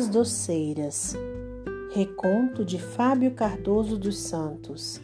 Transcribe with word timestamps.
As 0.00 0.08
Doceiras. 0.08 1.14
Reconto 1.92 2.64
de 2.64 2.78
Fábio 2.78 3.32
Cardoso 3.32 3.98
dos 3.98 4.16
Santos. 4.16 4.98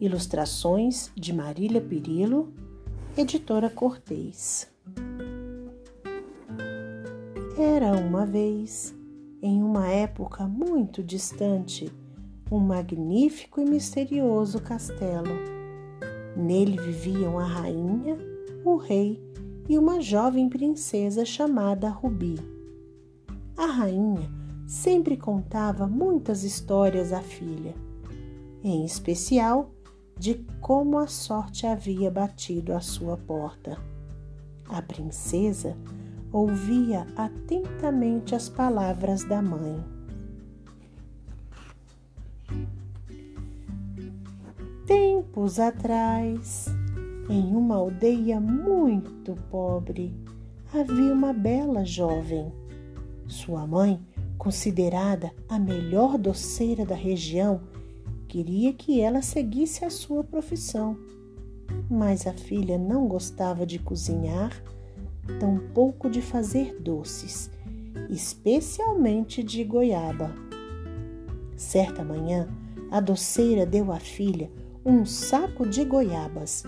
Ilustrações 0.00 1.12
de 1.14 1.34
Marília 1.34 1.82
Pirillo, 1.82 2.50
editora 3.14 3.68
Cortês. 3.68 4.66
Era 7.58 7.92
uma 7.92 8.24
vez, 8.24 8.94
em 9.42 9.62
uma 9.62 9.86
época 9.88 10.48
muito 10.48 11.02
distante, 11.02 11.92
um 12.50 12.58
magnífico 12.58 13.60
e 13.60 13.66
misterioso 13.66 14.62
castelo. 14.62 15.34
Nele 16.34 16.78
viviam 16.80 17.38
a 17.38 17.44
rainha, 17.44 18.16
o 18.64 18.76
rei 18.76 19.22
e 19.68 19.76
uma 19.76 20.00
jovem 20.00 20.48
princesa 20.48 21.22
chamada 21.22 21.90
Rubi. 21.90 22.61
A 23.62 23.66
rainha 23.66 24.28
sempre 24.66 25.16
contava 25.16 25.86
muitas 25.86 26.42
histórias 26.42 27.12
à 27.12 27.20
filha, 27.20 27.76
em 28.60 28.84
especial 28.84 29.70
de 30.18 30.44
como 30.60 30.98
a 30.98 31.06
sorte 31.06 31.64
havia 31.64 32.10
batido 32.10 32.72
à 32.72 32.80
sua 32.80 33.16
porta. 33.16 33.78
A 34.68 34.82
princesa 34.82 35.76
ouvia 36.32 37.06
atentamente 37.16 38.34
as 38.34 38.48
palavras 38.48 39.22
da 39.22 39.40
mãe. 39.40 39.80
Tempos 44.88 45.60
atrás, 45.60 46.66
em 47.30 47.54
uma 47.54 47.76
aldeia 47.76 48.40
muito 48.40 49.36
pobre, 49.52 50.12
havia 50.74 51.12
uma 51.12 51.32
bela 51.32 51.84
jovem. 51.84 52.60
Sua 53.32 53.66
mãe, 53.66 53.98
considerada 54.36 55.32
a 55.48 55.58
melhor 55.58 56.18
doceira 56.18 56.84
da 56.84 56.94
região, 56.94 57.62
queria 58.28 58.74
que 58.74 59.00
ela 59.00 59.22
seguisse 59.22 59.86
a 59.86 59.90
sua 59.90 60.22
profissão. 60.22 60.98
Mas 61.90 62.26
a 62.26 62.34
filha 62.34 62.76
não 62.76 63.08
gostava 63.08 63.64
de 63.64 63.78
cozinhar, 63.78 64.52
tampouco 65.40 66.10
de 66.10 66.20
fazer 66.20 66.78
doces, 66.78 67.50
especialmente 68.10 69.42
de 69.42 69.64
goiaba. 69.64 70.34
Certa 71.56 72.04
manhã, 72.04 72.46
a 72.90 73.00
doceira 73.00 73.64
deu 73.64 73.90
à 73.92 73.98
filha 73.98 74.50
um 74.84 75.06
saco 75.06 75.66
de 75.66 75.86
goiabas 75.86 76.64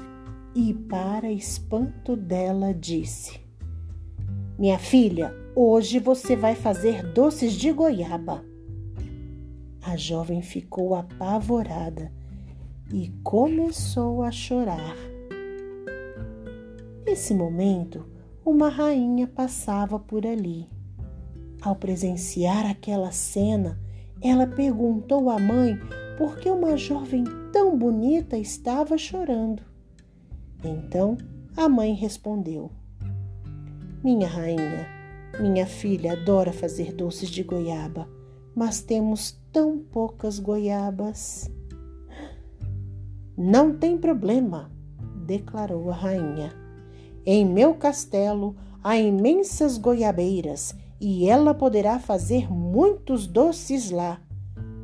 e, 0.55 0.73
para 0.73 1.31
espanto 1.31 2.17
dela, 2.17 2.73
disse: 2.73 3.39
Minha 4.59 4.79
filha, 4.79 5.44
hoje 5.55 5.99
você 5.99 6.35
vai 6.35 6.55
fazer 6.55 7.03
doces 7.13 7.53
de 7.53 7.73
goiaba. 7.73 8.45
A 9.83 9.97
jovem 9.97 10.43
ficou 10.43 10.95
apavorada 10.95 12.11
e 12.93 13.11
começou 13.23 14.23
a 14.23 14.31
chorar. 14.31 14.97
Nesse 17.07 17.35
momento, 17.35 18.07
uma 18.45 18.69
rainha 18.69 19.27
passava 19.27 19.99
por 19.99 20.27
ali. 20.27 20.69
Ao 21.61 21.77
presenciar 21.77 22.67
aquela 22.67 23.11
cena, 23.11 23.79
ela 24.21 24.47
perguntou 24.47 25.31
à 25.31 25.39
mãe 25.39 25.79
por 26.17 26.39
que 26.39 26.49
uma 26.49 26.77
jovem 26.77 27.25
tão 27.53 27.77
bonita 27.77 28.37
estava 28.37 28.97
chorando. 28.97 29.63
Então 30.63 31.17
a 31.57 31.69
mãe 31.69 31.93
respondeu: 31.93 32.71
Minha 34.03 34.27
rainha, 34.27 34.94
minha 35.41 35.67
filha 35.67 36.13
adora 36.13 36.53
fazer 36.53 36.93
doces 36.93 37.29
de 37.29 37.43
goiaba, 37.43 38.09
mas 38.55 38.81
temos 38.81 39.41
tão 39.53 39.79
poucas 39.79 40.39
goiabas. 40.39 41.51
Não 43.37 43.77
tem 43.77 43.99
problema, 43.99 44.71
declarou 45.27 45.91
a 45.91 45.95
rainha. 45.95 46.53
Em 47.27 47.45
meu 47.45 47.75
castelo 47.75 48.55
há 48.83 48.97
imensas 48.97 49.79
goiabeiras 49.79 50.75
e 51.01 51.29
ela 51.29 51.55
poderá 51.55 51.99
fazer 51.99 52.51
muitos 52.53 53.27
doces 53.27 53.91
lá. 53.91 54.21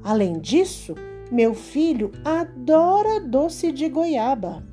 Além 0.02 0.40
disso, 0.40 0.94
meu 1.30 1.54
filho 1.54 2.10
adora 2.24 3.20
doce 3.20 3.70
de 3.70 3.88
goiaba. 3.88 4.64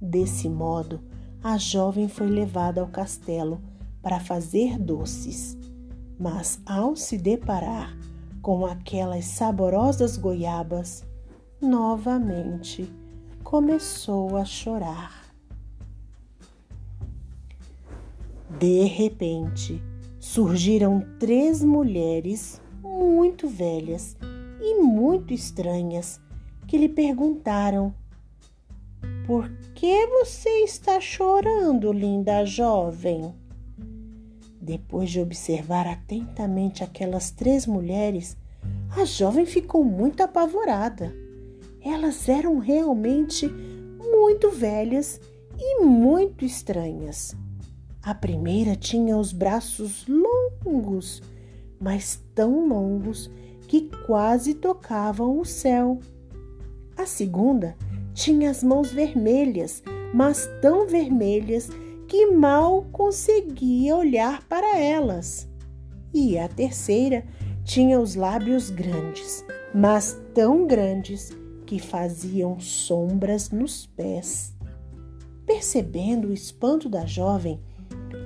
Desse 0.00 0.48
modo, 0.48 1.00
a 1.42 1.58
jovem 1.58 2.08
foi 2.08 2.26
levada 2.26 2.80
ao 2.80 2.88
castelo 2.88 3.60
para 4.06 4.20
fazer 4.20 4.78
doces, 4.78 5.58
mas 6.16 6.60
ao 6.64 6.94
se 6.94 7.18
deparar 7.18 7.92
com 8.40 8.64
aquelas 8.64 9.24
saborosas 9.24 10.16
goiabas, 10.16 11.04
novamente 11.60 12.88
começou 13.42 14.36
a 14.36 14.44
chorar. 14.44 15.24
De 18.60 18.84
repente, 18.84 19.82
surgiram 20.20 21.04
três 21.18 21.64
mulheres 21.64 22.62
muito 22.84 23.48
velhas 23.48 24.16
e 24.60 24.80
muito 24.80 25.34
estranhas 25.34 26.20
que 26.68 26.78
lhe 26.78 26.88
perguntaram 26.88 27.92
por 29.26 29.50
que 29.74 30.06
você 30.06 30.62
está 30.62 31.00
chorando, 31.00 31.92
linda 31.92 32.44
jovem? 32.44 33.34
Depois 34.66 35.10
de 35.10 35.20
observar 35.20 35.86
atentamente 35.86 36.82
aquelas 36.82 37.30
três 37.30 37.68
mulheres, 37.68 38.36
a 38.96 39.04
jovem 39.04 39.46
ficou 39.46 39.84
muito 39.84 40.24
apavorada. 40.24 41.14
Elas 41.80 42.28
eram 42.28 42.58
realmente 42.58 43.46
muito 43.46 44.50
velhas 44.50 45.20
e 45.56 45.84
muito 45.84 46.44
estranhas. 46.44 47.36
A 48.02 48.12
primeira 48.12 48.74
tinha 48.74 49.16
os 49.16 49.32
braços 49.32 50.04
longos, 50.08 51.22
mas 51.80 52.20
tão 52.34 52.66
longos 52.66 53.30
que 53.68 53.88
quase 54.04 54.52
tocavam 54.52 55.38
o 55.38 55.44
céu. 55.44 56.00
A 56.96 57.06
segunda 57.06 57.76
tinha 58.12 58.50
as 58.50 58.64
mãos 58.64 58.90
vermelhas, 58.90 59.80
mas 60.12 60.50
tão 60.60 60.88
vermelhas 60.88 61.70
que 62.06 62.26
mal 62.26 62.86
conseguia 62.92 63.96
olhar 63.96 64.42
para 64.48 64.78
elas. 64.78 65.48
E 66.14 66.38
a 66.38 66.48
terceira 66.48 67.24
tinha 67.64 68.00
os 68.00 68.14
lábios 68.14 68.70
grandes, 68.70 69.44
mas 69.74 70.18
tão 70.32 70.66
grandes 70.66 71.30
que 71.66 71.78
faziam 71.80 72.58
sombras 72.60 73.50
nos 73.50 73.86
pés. 73.86 74.54
Percebendo 75.44 76.28
o 76.28 76.32
espanto 76.32 76.88
da 76.88 77.04
jovem, 77.04 77.60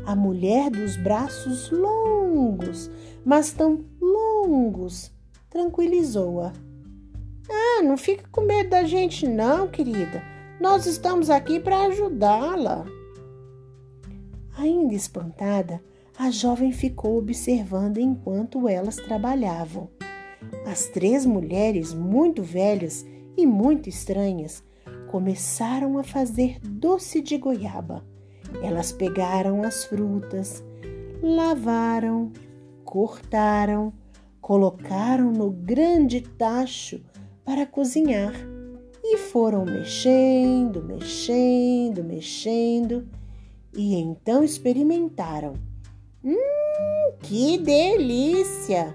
a 0.06 0.14
mulher 0.14 0.70
dos 0.70 0.97
braços 0.97 1.70
longos, 1.70 2.91
mas 3.24 3.52
tão 3.52 3.84
longos, 4.00 5.10
tranquilizou-a. 5.48 6.52
Ah, 7.50 7.82
não 7.82 7.97
fica 7.97 8.24
com 8.30 8.42
medo 8.42 8.70
da 8.70 8.84
gente, 8.84 9.26
não, 9.26 9.66
querida. 9.68 10.22
Nós 10.60 10.86
estamos 10.86 11.30
aqui 11.30 11.58
para 11.58 11.86
ajudá-la. 11.86 12.86
Ainda 14.60 14.94
espantada, 14.94 15.82
a 16.19 16.31
jovem 16.31 16.71
ficou 16.71 17.16
observando 17.16 17.97
enquanto 17.97 18.69
elas 18.69 18.97
trabalhavam. 18.97 19.88
As 20.66 20.84
três 20.84 21.25
mulheres, 21.25 21.94
muito 21.94 22.43
velhas 22.43 23.06
e 23.38 23.47
muito 23.47 23.88
estranhas, 23.88 24.62
começaram 25.10 25.97
a 25.97 26.04
fazer 26.04 26.59
doce 26.60 27.22
de 27.22 27.39
goiaba. 27.39 28.04
Elas 28.62 28.92
pegaram 28.92 29.62
as 29.62 29.86
frutas, 29.86 30.63
lavaram, 31.22 32.30
cortaram, 32.84 33.95
colocaram 34.42 35.33
no 35.33 35.51
grande 35.51 36.21
tacho 36.21 37.01
para 37.47 37.65
cozinhar 37.65 38.34
e 39.03 39.16
foram 39.16 39.65
mexendo, 39.65 40.83
mexendo, 40.83 42.04
mexendo 42.04 43.09
e 43.72 43.94
então 43.94 44.42
experimentaram. 44.42 45.54
Hum, 46.24 47.12
que 47.22 47.58
delícia! 47.58 48.94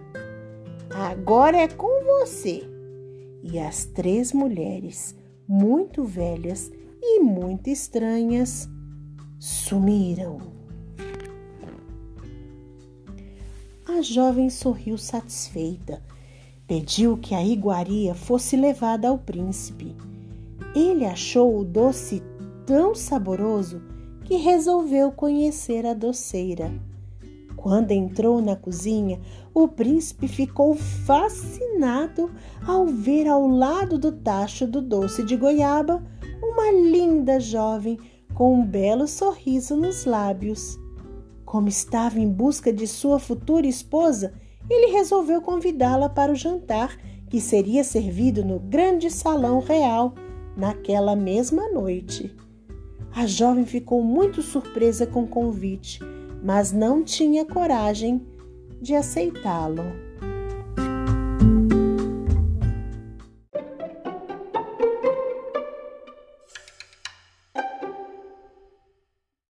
Agora 0.89 1.57
é 1.57 1.67
com 1.67 2.03
você. 2.03 2.63
E 3.43 3.59
as 3.59 3.85
três 3.85 4.33
mulheres, 4.33 5.15
muito 5.47 6.03
velhas 6.03 6.71
e 7.01 7.19
muito 7.19 7.69
estranhas, 7.69 8.67
sumiram. 9.39 10.39
A 13.87 14.01
jovem 14.01 14.49
sorriu 14.49 14.97
satisfeita 14.97 16.01
Pediu 16.67 17.15
que 17.15 17.35
a 17.35 17.45
iguaria 17.45 18.15
fosse 18.15 18.55
levada 18.55 19.07
ao 19.07 19.19
príncipe. 19.19 19.95
Ele 20.75 21.05
achou 21.05 21.59
o 21.59 21.63
doce 21.63 22.23
tão 22.65 22.95
saboroso 22.95 23.83
que 24.25 24.35
resolveu 24.35 25.11
conhecer 25.11 25.85
a 25.85 25.93
doceira. 25.93 26.73
Quando 27.55 27.91
entrou 27.91 28.41
na 28.41 28.55
cozinha, 28.55 29.19
o 29.53 29.67
príncipe 29.67 30.27
ficou 30.27 30.75
fascinado 30.75 32.31
ao 32.65 32.87
ver 32.87 33.27
ao 33.27 33.47
lado 33.47 33.97
do 33.97 34.11
tacho 34.11 34.67
do 34.67 34.81
doce 34.81 35.23
de 35.23 35.37
goiaba 35.37 36.03
uma 36.41 36.71
linda 36.71 37.39
jovem 37.39 37.97
com 38.33 38.53
um 38.53 38.65
belo 38.65 39.07
sorriso 39.07 39.75
nos 39.75 40.05
lábios. 40.05 40.77
Como 41.45 41.67
estava 41.67 42.19
em 42.19 42.27
busca 42.27 42.73
de 42.73 42.87
sua 42.87 43.19
futura 43.19 43.67
esposa, 43.67 44.33
ele 44.69 44.91
resolveu 44.91 45.41
convidá-la 45.41 46.09
para 46.09 46.31
o 46.31 46.35
jantar 46.35 46.97
que 47.29 47.39
seria 47.39 47.83
servido 47.83 48.43
no 48.43 48.59
grande 48.59 49.09
salão 49.09 49.59
real 49.59 50.13
naquela 50.57 51.15
mesma 51.15 51.69
noite. 51.71 52.35
A 53.15 53.25
jovem 53.25 53.65
ficou 53.65 54.03
muito 54.03 54.41
surpresa 54.41 55.07
com 55.07 55.23
o 55.23 55.27
convite 55.27 55.99
mas 56.45 56.71
não 56.71 57.03
tinha 57.03 57.43
coragem 57.43 58.21
de 58.79 58.93
aceitá-lo. 58.93 59.81